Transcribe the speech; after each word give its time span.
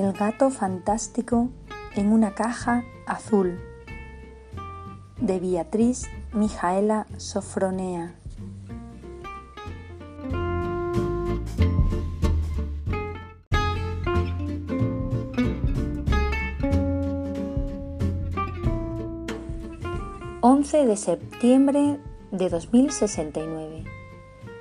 El 0.00 0.14
gato 0.14 0.48
fantástico 0.48 1.50
en 1.94 2.10
una 2.10 2.34
caja 2.34 2.84
azul 3.06 3.60
de 5.20 5.38
Beatriz 5.38 6.08
Mijaela 6.32 7.06
Sofronea. 7.18 8.14
...11 20.40 20.86
de 20.86 20.96
septiembre 20.96 22.00
de 22.30 22.48
2069... 22.48 23.84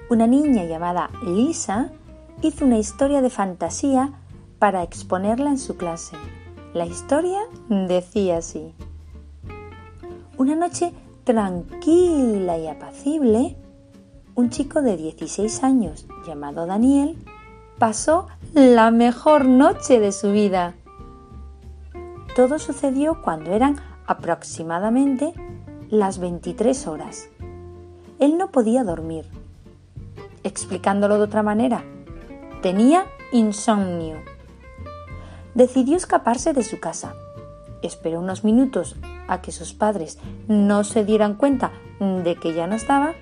...una 0.09 0.27
niña 0.27 0.65
llamada 0.65 1.09
Lisa... 1.25 1.93
...hizo 2.41 2.65
una 2.65 2.77
historia 2.77 3.21
de 3.21 3.29
fantasía 3.29 4.18
para 4.59 4.83
exponerla 4.83 5.49
en 5.49 5.57
su 5.57 5.77
clase. 5.77 6.17
La 6.73 6.85
historia 6.85 7.39
decía 7.69 8.37
así. 8.37 8.73
Una 10.37 10.55
noche 10.55 10.93
tranquila 11.23 12.57
y 12.57 12.67
apacible, 12.67 13.57
un 14.35 14.49
chico 14.49 14.81
de 14.81 14.97
16 14.97 15.63
años 15.63 16.05
llamado 16.27 16.65
Daniel 16.65 17.17
pasó 17.77 18.27
la 18.53 18.91
mejor 18.91 19.45
noche 19.45 19.99
de 19.99 20.11
su 20.11 20.31
vida. 20.31 20.75
Todo 22.35 22.59
sucedió 22.59 23.21
cuando 23.21 23.51
eran 23.51 23.77
aproximadamente 24.05 25.33
las 25.89 26.19
23 26.19 26.87
horas. 26.87 27.29
Él 28.19 28.37
no 28.37 28.51
podía 28.51 28.83
dormir. 28.83 29.25
Explicándolo 30.43 31.17
de 31.17 31.23
otra 31.23 31.43
manera, 31.43 31.83
tenía 32.61 33.05
insomnio 33.31 34.17
decidió 35.55 35.97
escaparse 35.97 36.53
de 36.53 36.63
su 36.63 36.79
casa. 36.79 37.15
Esperó 37.81 38.19
unos 38.19 38.43
minutos 38.43 38.95
a 39.27 39.41
que 39.41 39.51
sus 39.51 39.73
padres 39.73 40.17
no 40.47 40.83
se 40.83 41.05
dieran 41.05 41.35
cuenta 41.35 41.71
de 41.99 42.35
que 42.35 42.53
ya 42.53 42.67
no 42.67 42.75
estaba 42.75 43.13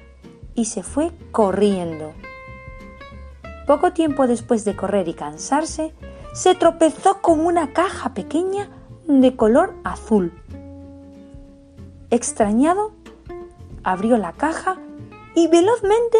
y 0.55 0.65
se 0.65 0.83
fue 0.83 1.11
corriendo. 1.31 2.13
Poco 3.65 3.91
tiempo 3.91 4.27
después 4.27 4.65
de 4.65 4.75
correr 4.75 5.07
y 5.07 5.13
cansarse, 5.13 5.93
se 6.33 6.55
tropezó 6.55 7.21
con 7.21 7.39
una 7.39 7.73
caja 7.73 8.13
pequeña 8.13 8.69
de 9.07 9.35
color 9.35 9.75
azul. 9.83 10.33
Extrañado, 12.09 12.91
abrió 13.83 14.17
la 14.17 14.33
caja 14.33 14.77
y 15.35 15.47
velozmente 15.47 16.17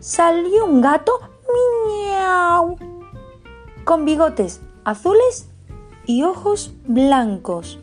salió 0.00 0.66
un 0.66 0.80
gato 0.80 1.12
miau 1.94 2.76
con 3.84 4.04
bigotes 4.04 4.60
azules 4.88 5.46
y 6.06 6.22
ojos 6.22 6.72
blancos. 6.86 7.78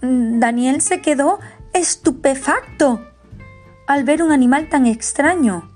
Daniel 0.00 0.80
se 0.80 1.00
quedó 1.00 1.38
estupefacto 1.72 3.00
al 3.86 4.02
ver 4.02 4.24
un 4.24 4.32
animal 4.32 4.68
tan 4.68 4.86
extraño. 4.86 5.70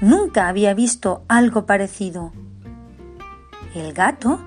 Nunca 0.00 0.46
había 0.46 0.72
visto 0.72 1.24
algo 1.26 1.66
parecido. 1.66 2.32
El 3.74 3.92
gato 3.92 4.38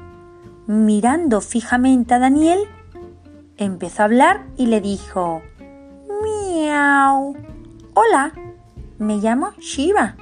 mirando 0.67 1.41
fijamente 1.41 2.13
a 2.13 2.19
Daniel, 2.19 2.59
empezó 3.57 4.01
a 4.01 4.05
hablar 4.05 4.45
y 4.57 4.67
le 4.67 4.81
dijo, 4.81 5.41
Miau. 6.23 7.35
Hola, 7.94 8.31
me 8.97 9.17
llamo 9.17 9.51
Shiva. 9.59 10.16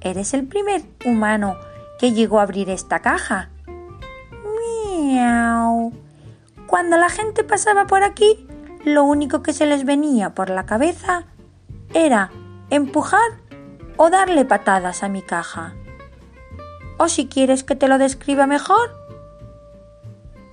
Eres 0.00 0.34
el 0.34 0.46
primer 0.46 0.82
humano 1.04 1.56
que 1.98 2.12
llegó 2.12 2.40
a 2.40 2.42
abrir 2.42 2.70
esta 2.70 3.00
caja. 3.00 3.50
Miau. 4.96 5.92
Cuando 6.66 6.96
la 6.96 7.08
gente 7.08 7.44
pasaba 7.44 7.86
por 7.86 8.02
aquí, 8.02 8.46
lo 8.84 9.04
único 9.04 9.42
que 9.42 9.52
se 9.52 9.66
les 9.66 9.84
venía 9.84 10.34
por 10.34 10.50
la 10.50 10.66
cabeza 10.66 11.24
era 11.94 12.30
empujar 12.70 13.42
o 13.96 14.10
darle 14.10 14.44
patadas 14.44 15.02
a 15.02 15.08
mi 15.08 15.22
caja. 15.22 15.74
O 16.98 17.08
si 17.08 17.26
quieres 17.26 17.62
que 17.64 17.76
te 17.76 17.88
lo 17.88 17.98
describa 17.98 18.46
mejor, 18.46 19.01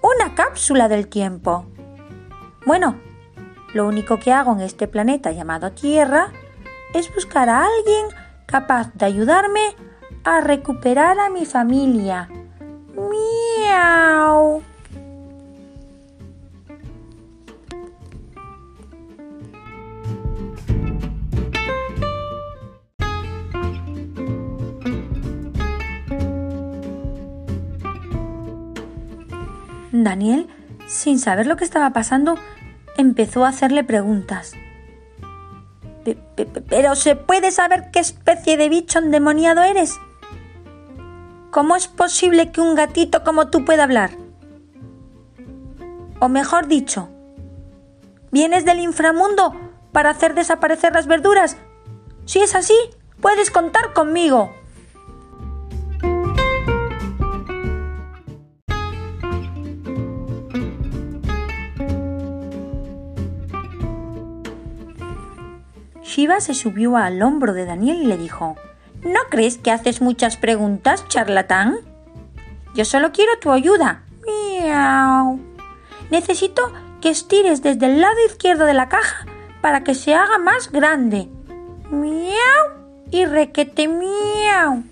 una 0.01 0.35
cápsula 0.35 0.87
del 0.87 1.07
tiempo. 1.07 1.65
Bueno, 2.65 2.99
lo 3.73 3.87
único 3.87 4.19
que 4.19 4.31
hago 4.31 4.53
en 4.53 4.61
este 4.61 4.87
planeta 4.87 5.31
llamado 5.31 5.71
Tierra 5.71 6.31
es 6.93 7.13
buscar 7.13 7.49
a 7.49 7.65
alguien 7.65 8.07
capaz 8.45 8.91
de 8.93 9.05
ayudarme 9.05 9.75
a 10.23 10.41
recuperar 10.41 11.19
a 11.19 11.29
mi 11.29 11.45
familia. 11.45 12.29
Miau. 12.95 14.63
Daniel, 29.91 30.47
sin 30.87 31.19
saber 31.19 31.47
lo 31.47 31.57
que 31.57 31.63
estaba 31.63 31.91
pasando, 31.91 32.37
empezó 32.97 33.45
a 33.45 33.49
hacerle 33.49 33.83
preguntas. 33.83 34.53
¿Pero 36.69 36.95
se 36.95 37.15
puede 37.15 37.51
saber 37.51 37.91
qué 37.91 37.99
especie 37.99 38.57
de 38.57 38.69
bicho 38.69 38.99
endemoniado 38.99 39.61
eres? 39.63 39.99
¿Cómo 41.51 41.75
es 41.75 41.87
posible 41.87 42.51
que 42.51 42.61
un 42.61 42.75
gatito 42.75 43.23
como 43.23 43.49
tú 43.49 43.65
pueda 43.65 43.83
hablar? 43.83 44.11
O 46.19 46.29
mejor 46.29 46.67
dicho, 46.67 47.09
¿vienes 48.31 48.65
del 48.65 48.79
inframundo 48.79 49.55
para 49.91 50.11
hacer 50.11 50.35
desaparecer 50.35 50.93
las 50.93 51.07
verduras? 51.07 51.57
Si 52.25 52.39
es 52.39 52.55
así, 52.55 52.75
puedes 53.21 53.49
contar 53.49 53.93
conmigo. 53.93 54.53
Shiva 66.09 66.39
se 66.39 66.55
subió 66.55 66.97
al 66.97 67.21
hombro 67.21 67.53
de 67.53 67.65
Daniel 67.65 68.01
y 68.01 68.07
le 68.07 68.17
dijo 68.17 68.55
¿No 69.03 69.19
crees 69.29 69.59
que 69.59 69.69
haces 69.69 70.01
muchas 70.01 70.37
preguntas, 70.37 71.07
charlatán? 71.07 71.77
Yo 72.73 72.83
solo 72.83 73.11
quiero 73.11 73.37
tu 73.39 73.51
ayuda. 73.51 74.01
Miau. 74.25 75.39
Necesito 76.09 76.73
que 76.99 77.09
estires 77.09 77.61
desde 77.61 77.85
el 77.85 78.01
lado 78.01 78.15
izquierdo 78.25 78.65
de 78.65 78.73
la 78.73 78.89
caja 78.89 79.27
para 79.61 79.83
que 79.83 79.93
se 79.93 80.15
haga 80.15 80.39
más 80.39 80.71
grande. 80.71 81.29
Miau 81.91 82.33
y 83.11 83.25
requete 83.25 83.87
miau. 83.87 84.83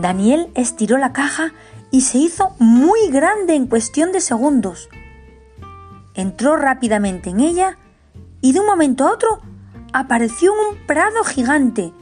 Daniel 0.00 0.50
estiró 0.54 0.98
la 0.98 1.12
caja 1.12 1.52
y 1.90 2.02
se 2.02 2.18
hizo 2.18 2.54
muy 2.58 3.08
grande 3.10 3.54
en 3.54 3.66
cuestión 3.66 4.12
de 4.12 4.20
segundos. 4.20 4.88
Entró 6.14 6.56
rápidamente 6.56 7.30
en 7.30 7.40
ella 7.40 7.78
y 8.40 8.52
de 8.52 8.60
un 8.60 8.66
momento 8.66 9.06
a 9.06 9.12
otro 9.12 9.40
apareció 9.92 10.52
un 10.52 10.86
prado 10.86 11.24
gigante, 11.24 11.92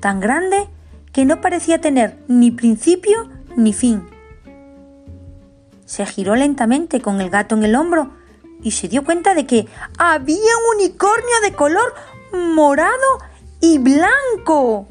tan 0.00 0.20
grande 0.20 0.68
que 1.12 1.24
no 1.24 1.40
parecía 1.40 1.80
tener 1.80 2.18
ni 2.28 2.50
principio 2.50 3.28
ni 3.56 3.72
fin. 3.72 4.08
Se 5.84 6.06
giró 6.06 6.36
lentamente 6.36 7.00
con 7.00 7.20
el 7.20 7.30
gato 7.30 7.56
en 7.56 7.64
el 7.64 7.74
hombro 7.74 8.10
y 8.62 8.72
se 8.72 8.88
dio 8.88 9.04
cuenta 9.04 9.34
de 9.34 9.46
que 9.46 9.66
había 9.98 10.36
un 10.36 10.78
unicornio 10.78 11.40
de 11.42 11.52
color 11.52 11.94
morado 12.32 13.18
y 13.60 13.78
blanco. 13.78 14.86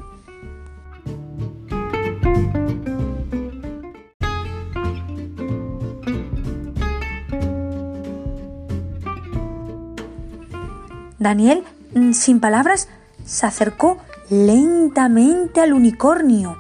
Daniel, 11.20 11.64
mm, 11.94 12.14
sin 12.14 12.40
palabras, 12.40 12.88
se 13.26 13.46
acercó 13.46 13.98
lentamente 14.30 15.62
al 15.62 15.74
unicornio 15.74 16.58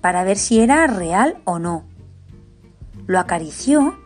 para 0.00 0.24
ver 0.24 0.36
si 0.36 0.60
era 0.60 0.86
real 0.86 1.38
o 1.44 1.58
no. 1.58 1.84
Lo 3.06 3.18
acarició 3.18 3.96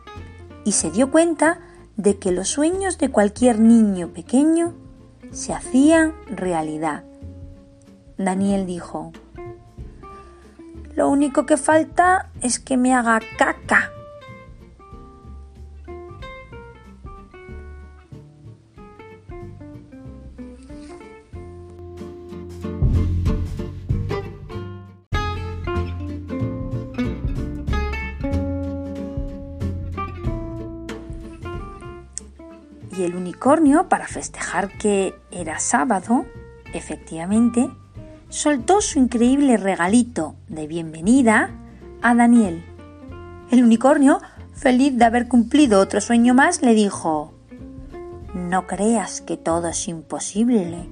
y 0.64 0.72
se 0.72 0.90
dio 0.90 1.10
cuenta 1.10 1.58
de 1.96 2.18
que 2.18 2.32
los 2.32 2.48
sueños 2.48 2.98
de 2.98 3.10
cualquier 3.10 3.58
niño 3.58 4.08
pequeño 4.08 4.74
se 5.32 5.52
hacían 5.52 6.14
realidad. 6.28 7.04
Daniel 8.16 8.66
dijo, 8.66 9.12
Lo 10.94 11.08
único 11.08 11.44
que 11.46 11.56
falta 11.56 12.30
es 12.40 12.58
que 12.58 12.76
me 12.76 12.94
haga 12.94 13.20
caca. 13.36 13.90
Y 32.96 33.04
el 33.04 33.16
unicornio, 33.16 33.88
para 33.88 34.06
festejar 34.06 34.76
que 34.76 35.14
era 35.30 35.58
sábado, 35.58 36.26
efectivamente, 36.74 37.70
soltó 38.28 38.82
su 38.82 38.98
increíble 38.98 39.56
regalito 39.56 40.34
de 40.48 40.66
bienvenida 40.66 41.50
a 42.02 42.14
Daniel. 42.14 42.62
El 43.50 43.64
unicornio, 43.64 44.20
feliz 44.52 44.96
de 44.98 45.06
haber 45.06 45.26
cumplido 45.26 45.80
otro 45.80 46.02
sueño 46.02 46.34
más, 46.34 46.60
le 46.60 46.74
dijo, 46.74 47.32
No 48.34 48.66
creas 48.66 49.22
que 49.22 49.38
todo 49.38 49.68
es 49.68 49.88
imposible. 49.88 50.86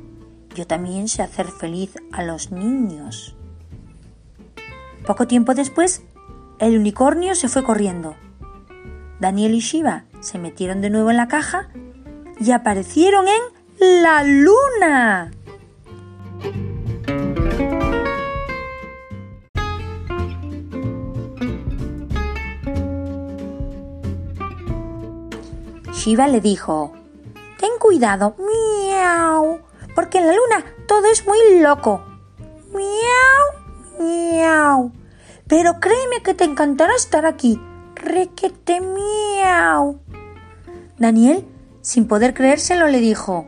Yo 0.55 0.67
también 0.67 1.06
sé 1.06 1.23
hacer 1.23 1.49
feliz 1.49 1.94
a 2.12 2.23
los 2.23 2.50
niños. 2.50 3.37
Poco 5.06 5.26
tiempo 5.26 5.55
después, 5.55 6.02
el 6.61 6.79
unicornio 6.79 7.35
se 7.35 7.49
fue 7.49 7.62
corriendo. 7.62 8.17
Daniel 9.20 9.55
y 9.55 9.61
Shiva 9.61 10.05
se 10.20 10.38
metieron 10.38 10.81
de 10.81 10.88
nuevo 10.88 11.11
en 11.11 11.19
la 11.19 11.29
caja 11.29 11.69
y 12.40 12.52
aparecieron 12.52 13.26
en 13.28 14.02
la 14.02 14.22
luna. 14.25 15.31
Shiva 25.92 26.28
le 26.28 26.40
dijo, 26.40 26.94
Ten 27.58 27.70
cuidado, 27.78 28.34
miau, 28.38 29.60
porque 29.94 30.16
en 30.16 30.26
la 30.26 30.32
luna 30.32 30.64
todo 30.88 31.04
es 31.06 31.26
muy 31.26 31.60
loco. 31.60 32.02
Miau, 32.72 34.00
miau. 34.00 34.92
Pero 35.46 35.78
créeme 35.78 36.22
que 36.22 36.32
te 36.32 36.44
encantará 36.44 36.94
estar 36.94 37.26
aquí. 37.26 37.60
Requete 37.96 38.81
miau. 38.81 40.00
Daniel 40.96 41.44
sin 41.82 42.06
poder 42.06 42.34
creérselo, 42.34 42.88
le 42.88 42.98
dijo 42.98 43.46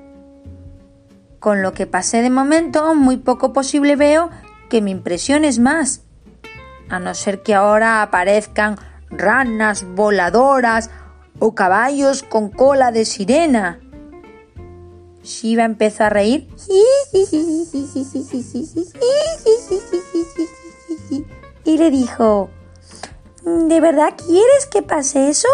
Con 1.38 1.62
lo 1.62 1.73
que 1.73 1.87
pasé 1.87 2.23
de 2.23 2.31
momento, 2.31 2.94
muy 2.94 3.17
poco 3.17 3.52
posible 3.52 3.96
veo 3.96 4.31
que 4.70 4.81
me 4.81 4.90
impresiones 4.90 5.58
más. 5.58 6.02
A 6.88 6.99
no 6.99 7.14
ser 7.14 7.43
que 7.43 7.55
ahora 7.55 8.02
aparezcan 8.02 8.76
ranas 9.11 9.84
voladoras 9.94 10.90
o 11.38 11.55
caballos 11.55 12.23
con 12.23 12.50
cola 12.50 12.93
de 12.93 13.05
sirena. 13.05 13.81
Shiva 15.23 15.64
empezó 15.64 16.05
a 16.05 16.11
reír 16.11 16.49
y 21.64 21.79
le 21.79 21.90
dijo 21.90 22.50
¿De 23.44 23.81
verdad 23.81 24.14
quieres 24.17 24.67
que 24.67 24.82
pase 24.82 25.29
eso? 25.29 25.49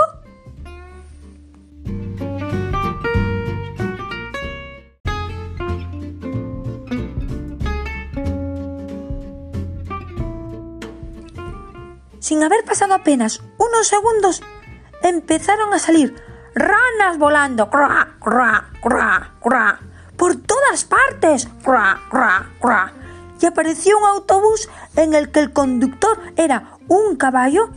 Sin 12.28 12.42
haber 12.42 12.62
pasado 12.62 12.92
apenas 12.92 13.40
unos 13.56 13.88
segundos, 13.88 14.42
empezaron 15.02 15.72
a 15.72 15.78
salir 15.78 16.14
ranas 16.54 17.16
volando 17.16 17.70
¡cra, 17.70 18.18
cra, 18.20 18.68
cra, 19.40 19.80
por 20.14 20.36
todas 20.36 20.84
partes 20.84 21.48
y 23.40 23.46
apareció 23.46 23.96
un 23.96 24.04
autobús 24.04 24.68
en 24.96 25.14
el 25.14 25.30
que 25.30 25.40
el 25.40 25.54
conductor 25.54 26.20
era 26.36 26.76
un 26.86 27.16
caballo 27.16 27.70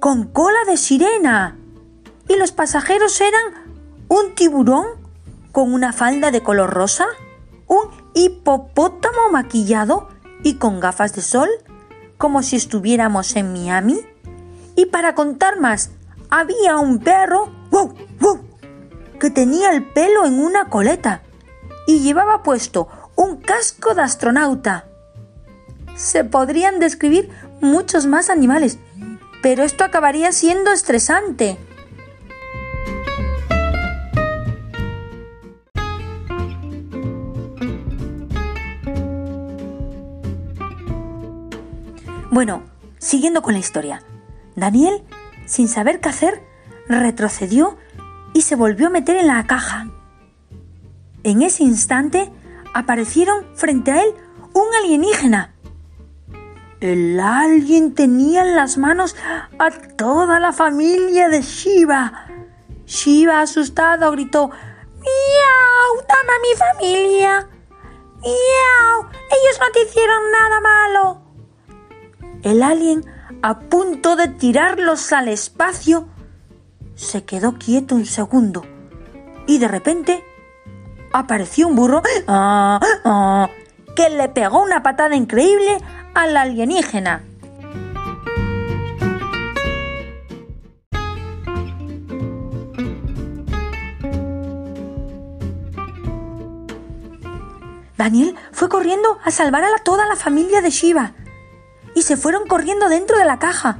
con 0.00 0.24
cola 0.24 0.64
de 0.66 0.76
sirena. 0.76 1.56
Y 2.26 2.34
los 2.34 2.50
pasajeros 2.50 3.20
eran 3.20 3.78
un 4.08 4.34
tiburón 4.34 4.86
con 5.52 5.72
una 5.72 5.92
falda 5.92 6.32
de 6.32 6.42
color 6.42 6.70
rosa, 6.70 7.06
un 7.68 7.90
hipopótamo 8.14 9.30
maquillado 9.30 10.08
y 10.42 10.54
con 10.54 10.80
gafas 10.80 11.14
de 11.14 11.22
sol, 11.22 11.48
como 12.18 12.42
si 12.42 12.56
estuviéramos 12.56 13.34
en 13.36 13.52
Miami. 13.52 14.00
Y 14.76 14.86
para 14.86 15.14
contar 15.14 15.58
más, 15.58 15.90
había 16.28 16.76
un 16.76 16.98
perro 16.98 17.50
que 19.18 19.30
tenía 19.30 19.72
el 19.72 19.84
pelo 19.84 20.26
en 20.26 20.38
una 20.38 20.68
coleta 20.68 21.22
y 21.86 22.00
llevaba 22.00 22.42
puesto 22.42 22.88
un 23.16 23.38
casco 23.38 23.94
de 23.94 24.02
astronauta. 24.02 24.86
Se 25.96 26.22
podrían 26.22 26.78
describir 26.78 27.30
muchos 27.60 28.06
más 28.06 28.30
animales, 28.30 28.78
pero 29.42 29.64
esto 29.64 29.84
acabaría 29.84 30.30
siendo 30.32 30.70
estresante. 30.70 31.58
Bueno, 42.38 42.62
siguiendo 42.98 43.42
con 43.42 43.54
la 43.54 43.58
historia, 43.58 44.00
Daniel, 44.54 45.02
sin 45.44 45.66
saber 45.66 45.98
qué 45.98 46.10
hacer, 46.10 46.40
retrocedió 46.86 47.76
y 48.32 48.42
se 48.42 48.54
volvió 48.54 48.86
a 48.86 48.90
meter 48.90 49.16
en 49.16 49.26
la 49.26 49.44
caja. 49.48 49.88
En 51.24 51.42
ese 51.42 51.64
instante 51.64 52.30
aparecieron 52.74 53.44
frente 53.56 53.90
a 53.90 54.04
él 54.04 54.14
un 54.52 54.72
alienígena. 54.80 55.52
El 56.78 57.18
alien 57.18 57.96
tenía 57.96 58.42
en 58.42 58.54
las 58.54 58.78
manos 58.78 59.16
a 59.58 59.72
toda 59.96 60.38
la 60.38 60.52
familia 60.52 61.28
de 61.28 61.42
Shiva. 61.42 62.28
Shiva, 62.86 63.40
asustado, 63.40 64.12
gritó 64.12 64.46
¡Miau! 64.46 66.06
¡Dame 66.06 66.32
a 66.32 66.42
mi 66.46 66.56
familia! 66.56 67.48
¡Miau! 68.20 69.10
Ellos 69.10 69.58
no 69.58 69.72
te 69.72 69.82
hicieron 69.82 70.30
nada 70.30 70.60
malo. 70.60 71.27
El 72.42 72.62
alien, 72.62 73.04
a 73.42 73.58
punto 73.58 74.14
de 74.14 74.28
tirarlos 74.28 75.12
al 75.12 75.28
espacio, 75.28 76.08
se 76.94 77.24
quedó 77.24 77.58
quieto 77.58 77.94
un 77.94 78.06
segundo 78.06 78.64
y 79.46 79.58
de 79.58 79.66
repente 79.66 80.24
apareció 81.12 81.66
un 81.68 81.74
burro 81.74 82.02
¡Ah! 82.28 82.80
¡Ah! 83.04 83.48
que 83.96 84.10
le 84.10 84.28
pegó 84.28 84.62
una 84.62 84.82
patada 84.82 85.16
increíble 85.16 85.78
al 86.14 86.36
alienígena. 86.36 87.24
Daniel 97.96 98.36
fue 98.52 98.68
corriendo 98.68 99.18
a 99.24 99.32
salvar 99.32 99.64
a 99.64 99.82
toda 99.82 100.06
la 100.06 100.14
familia 100.14 100.60
de 100.60 100.70
Shiva 100.70 101.14
y 101.94 102.02
se 102.02 102.16
fueron 102.16 102.46
corriendo 102.46 102.88
dentro 102.88 103.18
de 103.18 103.24
la 103.24 103.38
caja 103.38 103.78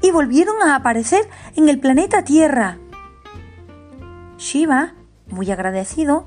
y 0.00 0.10
volvieron 0.10 0.62
a 0.62 0.76
aparecer 0.76 1.28
en 1.56 1.68
el 1.68 1.80
planeta 1.80 2.22
Tierra. 2.22 2.78
Shiva, 4.36 4.94
muy 5.28 5.50
agradecido, 5.50 6.26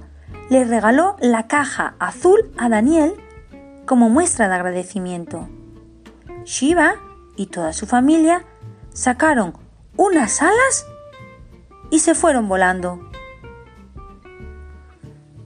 le 0.49 0.63
regaló 0.65 1.15
la 1.19 1.47
caja 1.47 1.95
azul 1.99 2.51
a 2.57 2.67
Daniel 2.69 3.13
como 3.85 4.09
muestra 4.09 4.47
de 4.47 4.55
agradecimiento. 4.55 5.49
Shiva 6.43 6.95
y 7.35 7.47
toda 7.47 7.73
su 7.73 7.87
familia 7.87 8.45
sacaron 8.93 9.53
unas 9.95 10.41
alas 10.41 10.85
y 11.89 11.99
se 11.99 12.15
fueron 12.15 12.47
volando. 12.49 12.99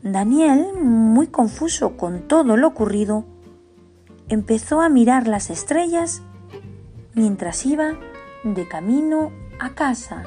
Daniel, 0.01 0.73
muy 0.81 1.27
confuso 1.27 1.97
con 1.97 2.27
todo 2.27 2.57
lo 2.57 2.67
ocurrido, 2.67 3.25
empezó 4.29 4.81
a 4.81 4.89
mirar 4.89 5.27
las 5.27 5.49
estrellas 5.49 6.21
mientras 7.13 7.65
iba 7.65 7.93
de 8.43 8.67
camino 8.67 9.31
a 9.59 9.73
casa. 9.73 10.23